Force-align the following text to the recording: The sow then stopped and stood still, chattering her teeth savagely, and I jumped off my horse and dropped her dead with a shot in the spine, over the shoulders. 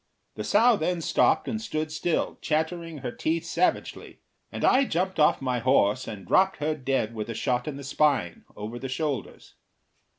The 0.33 0.43
sow 0.43 0.77
then 0.77 0.99
stopped 0.99 1.47
and 1.47 1.61
stood 1.61 1.91
still, 1.91 2.39
chattering 2.41 2.97
her 3.01 3.11
teeth 3.11 3.45
savagely, 3.45 4.17
and 4.51 4.65
I 4.65 4.83
jumped 4.83 5.19
off 5.19 5.43
my 5.43 5.59
horse 5.59 6.07
and 6.07 6.25
dropped 6.25 6.57
her 6.57 6.73
dead 6.73 7.13
with 7.13 7.29
a 7.29 7.35
shot 7.35 7.67
in 7.67 7.77
the 7.77 7.83
spine, 7.83 8.43
over 8.55 8.79
the 8.79 8.89
shoulders. 8.89 9.53